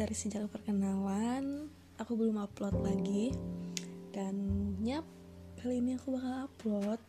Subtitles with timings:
[0.00, 1.68] dari sejak perkenalan
[2.00, 3.36] aku belum upload lagi.
[4.16, 4.32] Dan
[4.80, 5.04] nyap
[5.60, 7.00] kali ini aku bakal upload.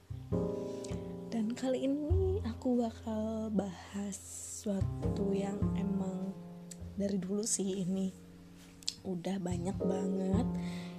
[1.32, 4.20] Dan kali ini aku bakal bahas
[4.60, 6.36] suatu yang emang
[7.00, 8.12] dari dulu sih ini
[9.08, 10.48] udah banyak banget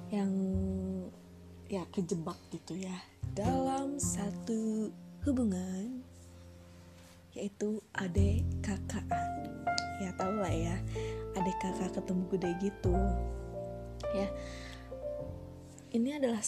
[0.08, 0.32] yang
[1.68, 2.96] ya kejebak gitu ya
[3.36, 4.88] dalam satu
[5.28, 6.02] hubungan
[7.36, 9.62] yaitu adik kakaan
[10.02, 10.76] ya tau lah ya
[11.42, 12.94] adik kakak ketemu gede gitu
[14.14, 14.30] ya
[15.92, 16.40] ini adalah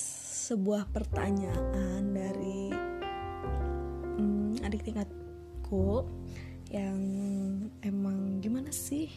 [0.45, 2.73] sebuah pertanyaan dari
[4.17, 6.09] hmm, adik tingkatku
[6.73, 6.97] yang
[7.85, 9.13] emang gimana sih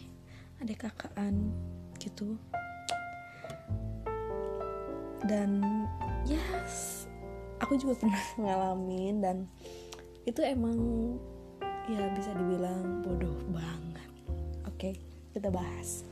[0.60, 1.48] adik kakaan
[1.96, 2.36] gitu.
[5.24, 5.64] Dan
[6.28, 7.08] ya yes,
[7.64, 9.36] aku juga pernah ngalamin dan
[10.28, 10.76] itu emang
[11.88, 14.12] ya bisa dibilang bodoh banget
[14.68, 14.92] oke
[15.38, 16.02] kita bahas.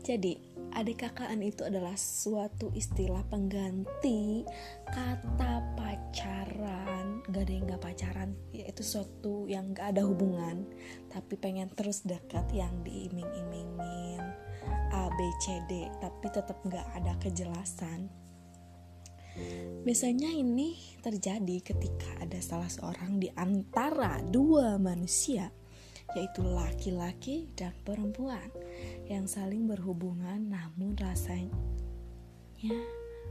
[0.00, 0.34] Jadi
[0.74, 4.42] adik kakaan itu adalah suatu istilah pengganti
[4.90, 7.22] kata pacaran.
[7.30, 10.66] Gak ada yang gak pacaran yaitu suatu yang gak ada hubungan
[11.12, 14.24] tapi pengen terus dekat yang diiming-imingin.
[14.90, 18.10] A B C D tapi tetap gak ada kejelasan.
[19.86, 25.48] Biasanya ini terjadi ketika ada salah seorang di antara dua manusia,
[26.16, 28.50] yaitu laki-laki dan perempuan
[29.06, 31.54] yang saling berhubungan namun rasanya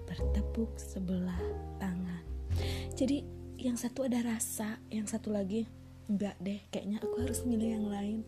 [0.07, 1.39] bertepuk sebelah
[1.77, 2.23] tangan.
[2.97, 3.21] Jadi
[3.59, 5.67] yang satu ada rasa, yang satu lagi
[6.09, 8.19] enggak deh, kayaknya aku harus milih yang lain.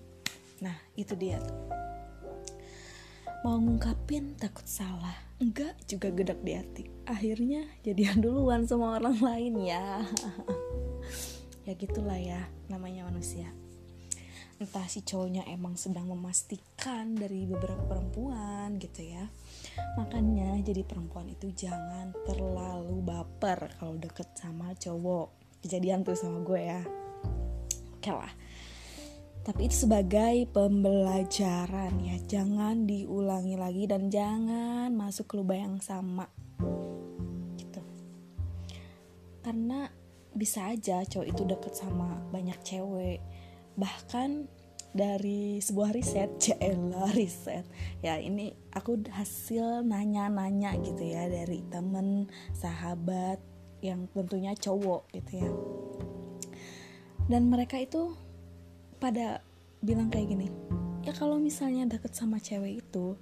[0.61, 1.57] Nah, itu dia tuh.
[3.41, 9.53] Mau ngungkapin takut salah, enggak juga gedek di hati akhirnya jadian duluan sama orang lain
[9.67, 10.05] ya
[11.67, 13.49] ya gitulah ya namanya manusia
[14.61, 19.25] entah si cowoknya emang sedang memastikan dari beberapa perempuan gitu ya.
[19.97, 25.33] Makanya jadi perempuan itu jangan terlalu baper kalau deket sama cowok.
[25.66, 26.81] Kejadian tuh sama gue ya.
[27.97, 28.29] Oke lah.
[29.41, 32.21] Tapi itu sebagai pembelajaran ya.
[32.21, 36.29] Jangan diulangi lagi dan jangan masuk ke lubang yang sama.
[37.57, 37.81] Gitu.
[39.41, 39.89] Karena
[40.38, 43.41] bisa aja cowok itu deket sama banyak cewek
[43.79, 44.47] bahkan
[44.91, 47.63] dari sebuah riset cila riset.
[48.03, 53.39] Ya ini aku hasil nanya-nanya gitu ya dari temen sahabat
[53.81, 55.51] yang tentunya cowok gitu ya.
[57.31, 58.11] Dan mereka itu
[58.99, 59.39] pada
[59.81, 60.47] bilang kayak gini
[61.01, 63.17] ya kalau misalnya deket sama cewek itu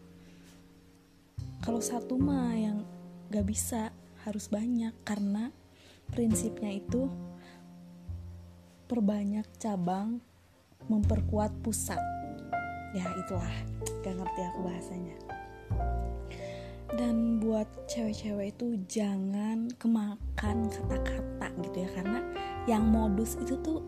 [1.63, 2.83] kalau satu mah yang
[3.29, 3.93] gak bisa
[4.25, 4.95] harus banyak.
[5.05, 5.51] Karena
[6.09, 7.11] prinsipnya itu
[8.89, 10.23] perbanyak cabang
[10.87, 11.99] memperkuat pusat.
[12.95, 13.55] Ya itulah.
[14.05, 15.17] Gak ngerti aku bahasanya.
[16.95, 22.19] Dan buat cewek-cewek itu jangan kemakan kata-kata gitu ya karena
[22.65, 23.83] yang modus itu tuh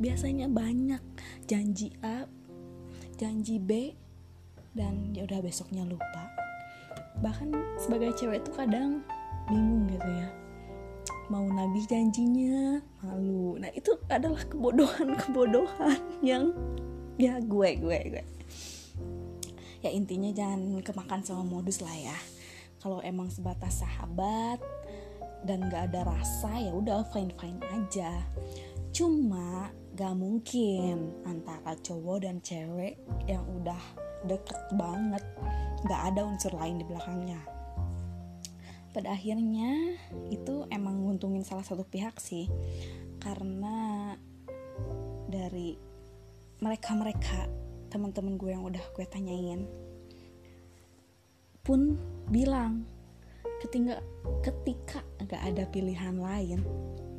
[0.00, 1.02] biasanya banyak.
[1.46, 2.26] Janji A
[3.16, 3.96] janji B
[4.76, 6.28] dan ya udah besoknya lupa.
[7.24, 9.00] Bahkan sebagai cewek tuh kadang
[9.48, 10.45] bingung gitu ya
[11.28, 12.80] mau nagih janjinya.
[13.02, 13.58] Malu.
[13.58, 16.54] Nah itu adalah kebodohan kebodohan yang
[17.18, 18.24] ya gue gue gue.
[19.82, 22.16] Ya intinya jangan kemakan sama modus lah ya.
[22.82, 24.62] Kalau emang sebatas sahabat
[25.46, 28.10] dan gak ada rasa ya udah fine fine aja.
[28.94, 33.80] Cuma gak mungkin antara cowok dan cewek yang udah
[34.26, 35.22] deket banget
[35.86, 37.55] gak ada unsur lain di belakangnya
[38.96, 40.00] pada akhirnya
[40.32, 42.48] itu emang nguntungin salah satu pihak sih.
[43.20, 44.16] Karena
[45.28, 45.76] dari
[46.64, 47.52] mereka-mereka
[47.92, 49.68] teman-teman gue yang udah gue tanyain
[51.60, 51.98] pun
[52.30, 52.86] bilang
[53.58, 53.98] ketika
[54.40, 56.62] ketika nggak ada pilihan lain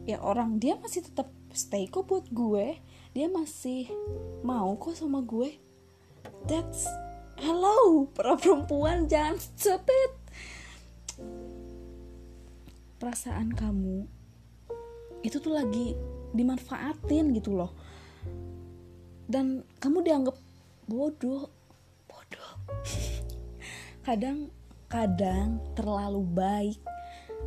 [0.07, 2.79] ya orang dia masih tetap stay kok buat gue.
[3.11, 3.91] Dia masih
[4.45, 5.57] mau kok sama gue.
[6.47, 6.87] That's
[7.41, 10.26] hello para perempuan jangan stupid
[12.97, 14.09] perasaan kamu
[15.25, 15.97] itu tuh lagi
[16.33, 17.73] dimanfaatin gitu loh.
[19.27, 20.37] Dan kamu dianggap
[20.87, 21.49] bodoh
[22.07, 22.51] bodoh.
[24.07, 24.49] Kadang
[24.87, 26.79] kadang terlalu baik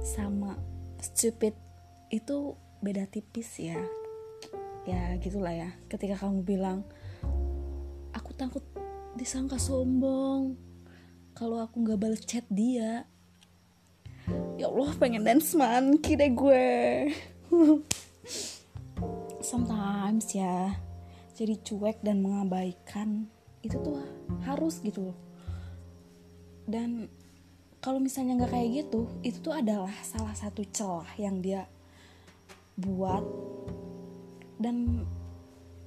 [0.05, 0.61] sama
[1.00, 1.56] stupid
[2.12, 2.52] itu
[2.85, 3.81] beda tipis ya.
[4.85, 5.73] Ya gitulah ya.
[5.88, 6.85] Ketika kamu bilang
[8.12, 8.64] aku takut
[9.17, 10.61] disangka sombong.
[11.32, 13.08] Kalau aku nggak balas chat dia
[14.61, 16.69] ya Allah pengen dance monkey deh gue.
[19.51, 20.77] Sometimes ya
[21.33, 23.25] jadi cuek dan mengabaikan
[23.65, 24.05] itu tuh
[24.45, 25.17] harus gitu
[26.69, 27.09] dan
[27.81, 31.65] kalau misalnya nggak kayak gitu itu tuh adalah salah satu celah yang dia
[32.77, 33.25] buat.
[34.61, 35.09] Dan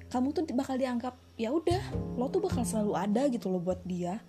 [0.09, 1.81] kamu tuh bakal dianggap ya udah
[2.17, 4.19] lo tuh bakal selalu ada gitu loh buat dia.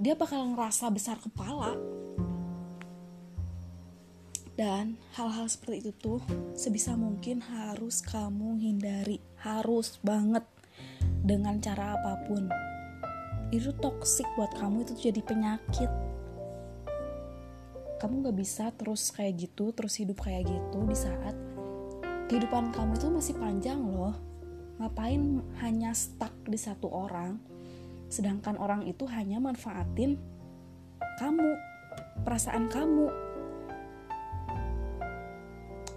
[0.00, 1.76] Dia bakal ngerasa besar kepala
[4.58, 6.20] dan hal-hal seperti itu tuh
[6.58, 10.42] sebisa mungkin harus kamu hindari, harus banget
[11.22, 12.50] dengan cara apa pun.
[13.54, 15.86] Itu toksik buat kamu itu jadi penyakit.
[18.02, 21.38] Kamu gak bisa terus kayak gitu, terus hidup kayak gitu di saat
[22.26, 24.18] kehidupan kamu itu masih panjang loh.
[24.82, 25.22] Ngapain
[25.62, 27.38] hanya stuck di satu orang,
[28.10, 30.18] sedangkan orang itu hanya manfaatin
[31.18, 31.50] kamu,
[32.22, 33.27] perasaan kamu,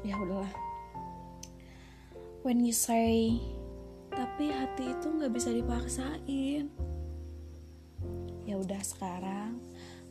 [0.01, 0.53] ya udahlah.
[2.41, 3.37] When you say
[4.11, 6.67] tapi hati itu nggak bisa dipaksain.
[8.43, 9.61] Ya udah sekarang.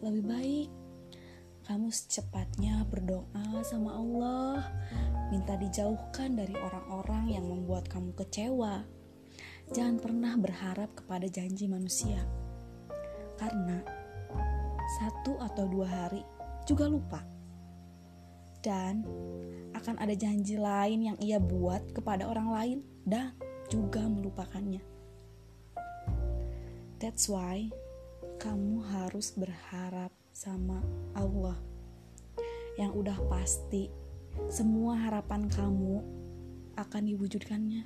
[0.01, 0.69] Lebih baik
[1.71, 4.67] kamu secepatnya berdoa sama Allah.
[5.31, 8.83] Minta dijauhkan dari orang-orang yang membuat kamu kecewa.
[9.71, 12.19] Jangan pernah berharap kepada janji manusia.
[13.39, 13.79] Karena
[14.99, 16.23] satu atau dua hari
[16.67, 17.23] juga lupa
[18.61, 19.05] dan
[19.73, 22.79] akan ada janji lain yang ia buat kepada orang lain
[23.09, 23.33] dan
[23.73, 24.85] juga melupakannya.
[27.01, 27.73] That's why
[28.37, 30.85] kamu harus berharap sama
[31.17, 31.57] Allah
[32.77, 33.89] yang udah pasti
[34.53, 36.05] semua harapan kamu
[36.77, 37.85] akan diwujudkannya.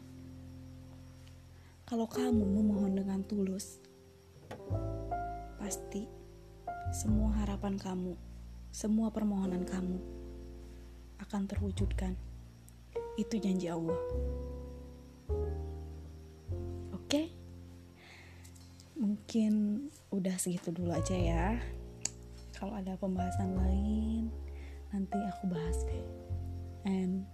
[1.85, 3.79] Kalau kamu memohon dengan tulus,
[5.63, 6.11] pasti
[6.91, 8.19] semua harapan kamu,
[8.75, 10.24] semua permohonan kamu
[11.23, 12.17] akan terwujudkan.
[13.15, 13.99] Itu janji Allah.
[16.95, 17.31] Oke,
[18.99, 21.59] mungkin udah segitu dulu aja ya.
[22.55, 24.31] Kalau ada pembahasan lain,
[24.91, 26.07] nanti aku bahas deh.
[26.89, 27.27] And